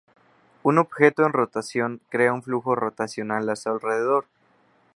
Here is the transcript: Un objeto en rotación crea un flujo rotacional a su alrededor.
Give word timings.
Un 0.63 0.79
objeto 0.79 1.23
en 1.27 1.31
rotación 1.31 2.01
crea 2.09 2.33
un 2.33 2.41
flujo 2.41 2.73
rotacional 2.73 3.47
a 3.51 3.55
su 3.55 3.69
alrededor. 3.69 4.25